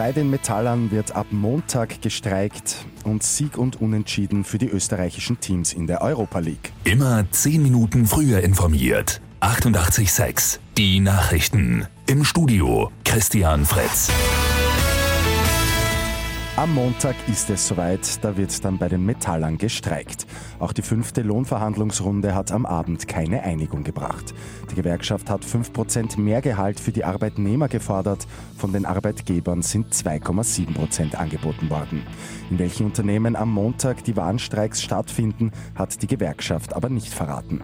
[0.00, 5.74] Bei den Metallern wird ab Montag gestreikt und Sieg und Unentschieden für die österreichischen Teams
[5.74, 6.72] in der Europa League.
[6.84, 9.20] Immer 10 Minuten früher informiert.
[9.42, 11.86] 88.6 Die Nachrichten.
[12.06, 14.08] Im Studio Christian Fritz.
[16.60, 20.26] Am Montag ist es soweit, da wird dann bei den Metallern gestreikt.
[20.58, 24.34] Auch die fünfte Lohnverhandlungsrunde hat am Abend keine Einigung gebracht.
[24.70, 28.26] Die Gewerkschaft hat 5% mehr Gehalt für die Arbeitnehmer gefordert,
[28.58, 32.06] von den Arbeitgebern sind 2,7% angeboten worden.
[32.50, 37.62] In welchen Unternehmen am Montag die Warnstreiks stattfinden, hat die Gewerkschaft aber nicht verraten.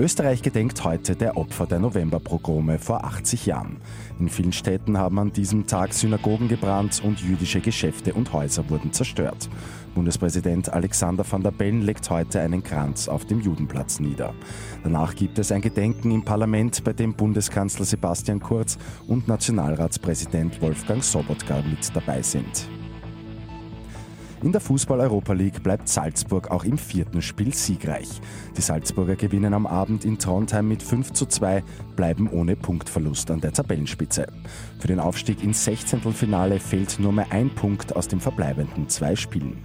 [0.00, 3.76] Österreich gedenkt heute der Opfer der Novemberpogrome vor 80 Jahren.
[4.18, 8.94] In vielen Städten haben an diesem Tag Synagogen gebrannt und jüdische Geschäfte und Häuser wurden
[8.94, 9.50] zerstört.
[9.94, 14.32] Bundespräsident Alexander van der Bellen legt heute einen Kranz auf dem Judenplatz nieder.
[14.82, 21.04] Danach gibt es ein Gedenken im Parlament, bei dem Bundeskanzler Sebastian Kurz und Nationalratspräsident Wolfgang
[21.04, 22.70] Sobotka mit dabei sind.
[24.42, 28.08] In der Fußball-Europa League bleibt Salzburg auch im vierten Spiel siegreich.
[28.56, 31.62] Die Salzburger gewinnen am Abend in Trondheim mit 5 zu 2,
[31.94, 34.28] bleiben ohne Punktverlust an der Tabellenspitze.
[34.78, 36.00] Für den Aufstieg ins 16.
[36.14, 39.62] Finale fehlt nur mehr ein Punkt aus den verbleibenden zwei Spielen.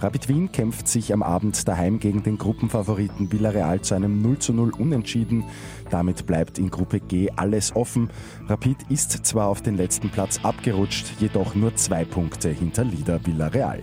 [0.00, 4.54] Rapid Wien kämpft sich am Abend daheim gegen den Gruppenfavoriten Villarreal zu einem 0 zu
[4.54, 5.44] 0 Unentschieden.
[5.90, 8.08] Damit bleibt in Gruppe G alles offen.
[8.46, 13.82] Rapid ist zwar auf den letzten Platz abgerutscht, jedoch nur zwei Punkte hinter Lieder Villarreal.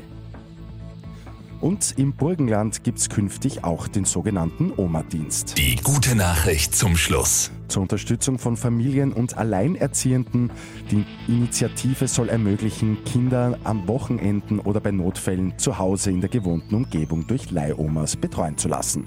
[1.63, 5.57] Und im Burgenland gibt es künftig auch den sogenannten Oma-Dienst.
[5.57, 7.51] Die gute Nachricht zum Schluss.
[7.69, 10.51] Zur Unterstützung von Familien und Alleinerziehenden.
[10.91, 16.75] Die Initiative soll ermöglichen, Kinder am Wochenenden oder bei Notfällen zu Hause in der gewohnten
[16.75, 19.05] Umgebung durch Leihomas betreuen zu lassen.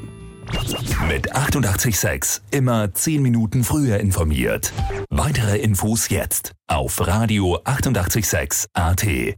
[1.08, 4.72] Mit 886 immer 10 Minuten früher informiert.
[5.10, 9.36] Weitere Infos jetzt auf Radio 886 AT.